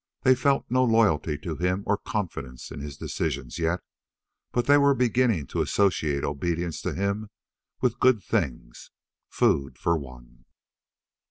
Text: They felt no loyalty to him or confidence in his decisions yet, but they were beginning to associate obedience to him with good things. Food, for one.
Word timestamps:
They 0.23 0.33
felt 0.33 0.65
no 0.67 0.83
loyalty 0.83 1.37
to 1.37 1.57
him 1.57 1.83
or 1.85 1.95
confidence 1.95 2.71
in 2.71 2.79
his 2.79 2.97
decisions 2.97 3.59
yet, 3.59 3.81
but 4.51 4.65
they 4.65 4.79
were 4.79 4.95
beginning 4.95 5.45
to 5.53 5.61
associate 5.61 6.23
obedience 6.23 6.81
to 6.81 6.95
him 6.95 7.29
with 7.81 7.99
good 7.99 8.23
things. 8.23 8.89
Food, 9.29 9.77
for 9.77 9.95
one. 9.95 10.45